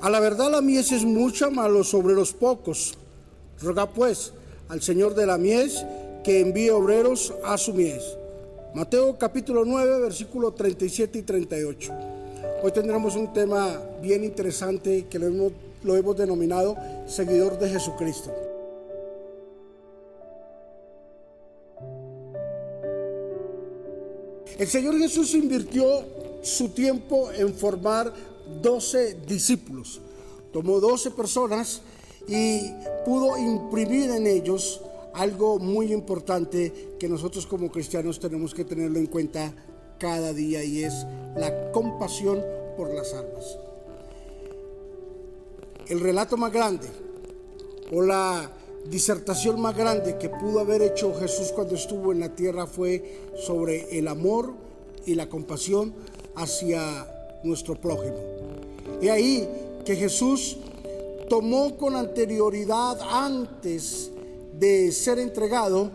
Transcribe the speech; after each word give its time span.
A 0.00 0.10
la 0.10 0.20
verdad 0.20 0.50
la 0.50 0.60
mies 0.60 0.92
es 0.92 1.04
mucha, 1.04 1.50
mas 1.50 1.70
los 1.70 1.92
obreros 1.94 2.32
pocos. 2.32 2.94
Roga 3.60 3.86
pues 3.86 4.32
al 4.68 4.82
Señor 4.82 5.14
de 5.14 5.26
la 5.26 5.38
mies 5.38 5.84
que 6.22 6.40
envíe 6.40 6.70
obreros 6.70 7.34
a 7.44 7.58
su 7.58 7.74
mies. 7.74 8.02
Mateo 8.74 9.18
capítulo 9.18 9.64
9, 9.64 10.00
versículo 10.00 10.52
37 10.52 11.18
y 11.18 11.22
38. 11.22 11.92
Hoy 12.62 12.72
tendremos 12.72 13.16
un 13.16 13.32
tema 13.32 13.80
bien 14.02 14.24
interesante 14.24 15.06
que 15.06 15.18
lo 15.18 15.26
hemos, 15.26 15.52
lo 15.82 15.96
hemos 15.96 16.16
denominado 16.16 16.76
seguidor 17.06 17.58
de 17.58 17.70
Jesucristo. 17.70 18.30
El 24.58 24.66
Señor 24.66 24.98
Jesús 24.98 25.34
invirtió 25.34 26.04
su 26.42 26.70
tiempo 26.70 27.30
en 27.32 27.54
formar 27.54 28.12
12 28.62 29.14
discípulos. 29.26 30.00
Tomó 30.52 30.80
12 30.80 31.10
personas 31.12 31.82
y 32.26 32.72
pudo 33.04 33.36
imprimir 33.36 34.10
en 34.10 34.26
ellos 34.26 34.80
algo 35.14 35.58
muy 35.58 35.92
importante 35.92 36.96
que 36.98 37.08
nosotros 37.08 37.46
como 37.46 37.70
cristianos 37.70 38.20
tenemos 38.20 38.54
que 38.54 38.64
tenerlo 38.64 38.98
en 38.98 39.06
cuenta 39.06 39.52
cada 39.98 40.32
día 40.32 40.62
y 40.62 40.84
es 40.84 41.06
la 41.36 41.72
compasión 41.72 42.42
por 42.76 42.94
las 42.94 43.12
almas. 43.14 43.58
El 45.88 46.00
relato 46.00 46.36
más 46.36 46.52
grande 46.52 46.88
o 47.92 48.02
la 48.02 48.50
disertación 48.88 49.60
más 49.60 49.76
grande 49.76 50.18
que 50.18 50.28
pudo 50.28 50.60
haber 50.60 50.82
hecho 50.82 51.14
Jesús 51.14 51.50
cuando 51.52 51.74
estuvo 51.74 52.12
en 52.12 52.20
la 52.20 52.34
tierra 52.34 52.66
fue 52.66 53.20
sobre 53.36 53.98
el 53.98 54.06
amor 54.08 54.52
y 55.06 55.14
la 55.14 55.28
compasión 55.28 55.94
hacia 56.36 57.17
nuestro 57.42 57.74
prójimo. 57.74 58.16
Y 59.00 59.08
ahí 59.08 59.48
que 59.84 59.96
Jesús 59.96 60.58
tomó 61.28 61.76
con 61.76 61.96
anterioridad 61.96 62.98
antes 63.10 64.10
de 64.58 64.90
ser 64.92 65.18
entregado 65.18 65.90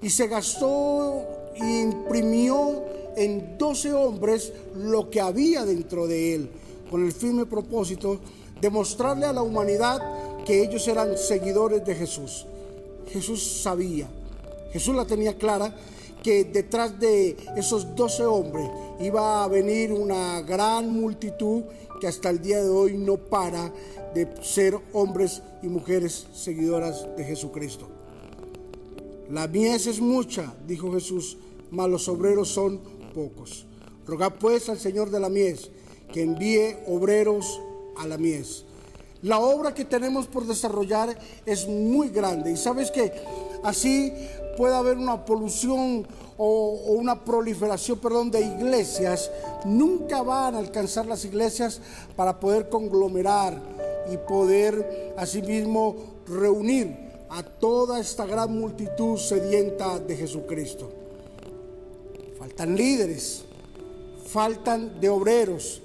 y 0.00 0.10
se 0.10 0.26
gastó 0.28 1.22
e 1.54 1.80
imprimió 1.80 2.84
en 3.16 3.58
doce 3.58 3.92
hombres 3.92 4.52
lo 4.74 5.10
que 5.10 5.20
había 5.20 5.64
dentro 5.64 6.06
de 6.06 6.34
él, 6.34 6.50
con 6.90 7.04
el 7.04 7.12
firme 7.12 7.46
propósito 7.46 8.20
de 8.60 8.70
mostrarle 8.70 9.26
a 9.26 9.32
la 9.32 9.42
humanidad 9.42 10.00
que 10.44 10.62
ellos 10.62 10.86
eran 10.86 11.16
seguidores 11.18 11.84
de 11.84 11.94
Jesús. 11.94 12.46
Jesús 13.08 13.60
sabía, 13.62 14.08
Jesús 14.72 14.94
la 14.94 15.04
tenía 15.04 15.36
clara 15.36 15.74
que 16.26 16.42
detrás 16.42 16.98
de 16.98 17.36
esos 17.54 17.94
doce 17.94 18.26
hombres 18.26 18.68
iba 18.98 19.44
a 19.44 19.46
venir 19.46 19.92
una 19.92 20.40
gran 20.40 20.90
multitud 20.90 21.62
que 22.00 22.08
hasta 22.08 22.30
el 22.30 22.42
día 22.42 22.60
de 22.64 22.68
hoy 22.68 22.98
no 22.98 23.16
para 23.16 23.72
de 24.12 24.26
ser 24.42 24.76
hombres 24.92 25.40
y 25.62 25.68
mujeres 25.68 26.26
seguidoras 26.34 27.06
de 27.16 27.22
Jesucristo. 27.22 27.86
La 29.30 29.46
mies 29.46 29.86
es 29.86 30.00
mucha, 30.00 30.52
dijo 30.66 30.92
Jesús, 30.94 31.38
mas 31.70 31.88
los 31.88 32.08
obreros 32.08 32.48
son 32.48 32.80
pocos. 33.14 33.64
Rogad 34.04 34.32
pues 34.40 34.68
al 34.68 34.80
Señor 34.80 35.10
de 35.10 35.20
la 35.20 35.28
mies 35.28 35.70
que 36.12 36.22
envíe 36.22 36.76
obreros 36.88 37.60
a 37.98 38.08
la 38.08 38.18
mies. 38.18 38.64
La 39.22 39.38
obra 39.38 39.72
que 39.72 39.84
tenemos 39.84 40.26
por 40.26 40.44
desarrollar 40.44 41.16
es 41.46 41.68
muy 41.68 42.08
grande 42.08 42.50
y 42.50 42.56
sabes 42.56 42.90
que 42.90 43.12
así 43.62 44.12
puede 44.56 44.74
haber 44.74 44.96
una 44.96 45.24
polución 45.24 46.06
o, 46.38 46.68
una 46.88 47.24
proliferación, 47.24 47.98
perdón, 47.98 48.30
de 48.30 48.40
iglesias, 48.40 49.30
nunca 49.64 50.22
van 50.22 50.54
a 50.54 50.58
alcanzar 50.58 51.06
las 51.06 51.24
iglesias 51.24 51.80
para 52.16 52.40
poder 52.40 52.68
conglomerar 52.68 53.60
y 54.12 54.16
poder 54.16 55.14
asimismo 55.16 55.96
reunir 56.26 57.06
a 57.28 57.42
toda 57.42 58.00
esta 58.00 58.26
gran 58.26 58.56
multitud 58.58 59.18
sedienta 59.18 59.98
de 59.98 60.16
Jesucristo. 60.16 60.90
Faltan 62.38 62.76
líderes, 62.76 63.44
faltan 64.26 65.00
de 65.00 65.08
obreros. 65.08 65.82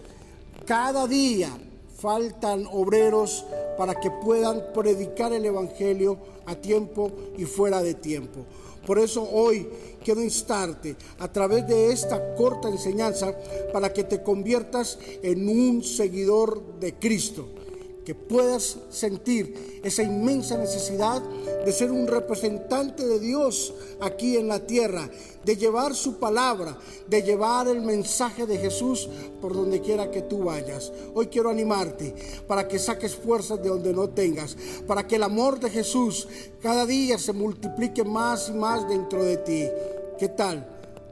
Cada 0.66 1.08
día 1.08 1.50
faltan 2.02 2.66
obreros 2.72 3.46
para 3.78 4.00
que 4.00 4.10
puedan 4.10 4.74
predicar 4.74 5.32
el 5.34 5.46
Evangelio 5.46 6.18
a 6.48 6.56
tiempo 6.56 7.12
y 7.38 7.46
fuera 7.46 7.84
de 7.84 7.94
tiempo. 7.94 8.46
Por 8.86 8.98
eso 8.98 9.28
hoy 9.32 9.70
quiero 10.04 10.24
instarte 10.24 10.96
a 11.20 11.32
través 11.32 11.68
de 11.68 11.92
esta 11.92 12.34
corta 12.34 12.68
enseñanza 12.68 13.36
para 13.72 13.94
que 13.94 14.04
te 14.04 14.24
conviertas 14.24 14.98
en 15.22 15.48
un 15.48 15.84
seguidor 15.84 16.80
de 16.80 16.96
Cristo 16.96 17.48
que 18.06 18.16
puedas 18.16 18.78
sentir 18.90 19.82
esa 19.84 20.04
inmensa 20.04 20.58
necesidad 20.58 21.22
de 21.66 21.72
ser 21.72 21.92
un 21.92 22.08
representante 22.08 23.06
de 23.06 23.20
Dios 23.20 23.74
aquí 24.00 24.38
en 24.38 24.48
la 24.48 24.66
tierra, 24.66 25.10
de 25.46 25.56
llevar 25.56 25.94
su 25.94 26.18
palabra, 26.18 26.78
de 27.08 27.22
llevar 27.22 27.68
el 27.68 27.82
mensaje 27.82 28.46
de 28.46 28.58
Jesús 28.58 29.08
por 29.40 29.54
donde 29.54 29.82
quiera 29.82 30.10
que 30.10 30.22
tú 30.22 30.46
vayas. 30.46 30.92
Hoy 31.14 31.28
quiero 31.28 31.50
animarte 31.50 32.16
para 32.48 32.68
que 32.68 32.80
saques 32.80 33.16
fuerzas 33.16 33.62
de 33.62 33.70
donde 33.70 33.94
no 33.94 34.10
tengas, 34.10 34.58
para 34.88 35.08
que 35.08 35.18
el 35.18 35.24
amor 35.24 35.60
de 35.60 35.70
Jesús 35.70 36.28
cada 36.62 36.86
día 36.86 37.18
se 37.18 37.34
multiplique 37.34 38.04
más 38.04 38.50
y 38.50 38.54
más 38.54 38.88
dentro 38.90 39.24
de 39.24 39.38
ti. 39.38 39.68
¿Qué 40.18 40.30
tal? 40.30 40.68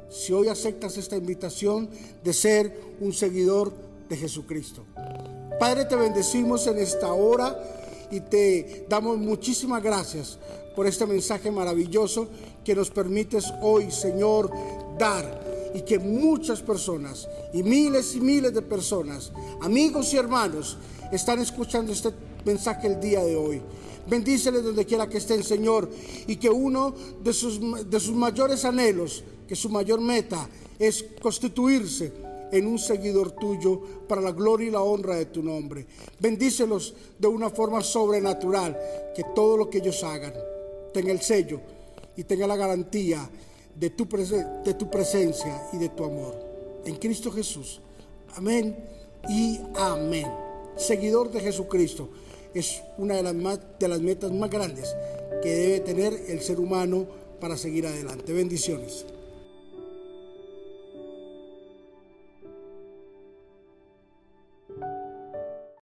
Si 0.09 0.33
hoy 0.33 0.47
aceptas 0.47 0.97
esta 0.97 1.15
invitación 1.15 1.89
de 2.23 2.33
ser 2.33 2.79
un 2.99 3.13
seguidor 3.13 3.71
de 4.09 4.17
Jesucristo. 4.17 4.85
Padre, 5.59 5.83
te 5.83 5.97
bendecimos 5.97 6.65
en 6.67 6.79
esta 6.79 7.11
hora 7.11 7.61
y 8.09 8.21
te 8.21 8.85
damos 8.87 9.17
muchísimas 9.17 9.83
gracias 9.83 10.39
por 10.73 10.87
este 10.87 11.05
mensaje 11.05 11.51
maravilloso 11.51 12.29
que 12.63 12.73
nos 12.73 12.89
permites 12.89 13.43
hoy, 13.61 13.91
Señor, 13.91 14.49
dar 14.97 15.71
y 15.73 15.81
que 15.81 15.99
muchas 15.99 16.61
personas 16.61 17.27
y 17.53 17.61
miles 17.61 18.15
y 18.15 18.21
miles 18.21 18.53
de 18.53 18.61
personas, 18.61 19.33
amigos 19.61 20.13
y 20.13 20.17
hermanos, 20.17 20.77
están 21.11 21.39
escuchando 21.39 21.91
este 21.91 22.13
mensaje 22.45 22.87
el 22.87 23.01
día 23.01 23.21
de 23.25 23.35
hoy. 23.35 23.61
Bendíceles 24.07 24.63
donde 24.63 24.85
quiera 24.85 25.09
que 25.09 25.17
estén, 25.17 25.43
Señor, 25.43 25.89
y 26.25 26.37
que 26.37 26.49
uno 26.49 26.95
de 27.21 27.33
sus, 27.33 27.59
de 27.89 27.99
sus 27.99 28.15
mayores 28.15 28.63
anhelos, 28.63 29.25
que 29.45 29.57
su 29.57 29.67
mayor 29.67 29.99
meta 29.99 30.47
es 30.79 31.03
constituirse 31.21 32.28
en 32.51 32.67
un 32.67 32.79
seguidor 32.79 33.31
tuyo 33.31 33.81
para 34.07 34.21
la 34.21 34.31
gloria 34.31 34.67
y 34.67 34.71
la 34.71 34.81
honra 34.81 35.15
de 35.15 35.25
tu 35.25 35.43
nombre. 35.43 35.85
Bendícelos 36.19 36.95
de 37.17 37.27
una 37.27 37.49
forma 37.49 37.81
sobrenatural, 37.81 38.77
que 39.15 39.23
todo 39.35 39.57
lo 39.57 39.69
que 39.69 39.79
ellos 39.79 40.03
hagan 40.03 40.33
tenga 40.93 41.11
el 41.11 41.21
sello 41.21 41.61
y 42.15 42.23
tenga 42.23 42.47
la 42.47 42.55
garantía 42.55 43.29
de 43.75 43.89
tu, 43.91 44.05
de 44.05 44.73
tu 44.73 44.89
presencia 44.89 45.69
y 45.73 45.77
de 45.77 45.89
tu 45.89 46.03
amor. 46.03 46.35
En 46.85 46.95
Cristo 46.95 47.31
Jesús. 47.31 47.81
Amén 48.35 48.75
y 49.29 49.59
amén. 49.75 50.27
Seguidor 50.75 51.31
de 51.31 51.41
Jesucristo 51.41 52.09
es 52.53 52.81
una 52.97 53.15
de 53.15 53.23
las, 53.23 53.59
de 53.79 53.87
las 53.87 54.01
metas 54.01 54.31
más 54.31 54.49
grandes 54.49 54.95
que 55.41 55.49
debe 55.49 55.79
tener 55.81 56.13
el 56.27 56.41
ser 56.41 56.59
humano 56.59 57.05
para 57.39 57.57
seguir 57.57 57.87
adelante. 57.87 58.33
Bendiciones. 58.33 59.05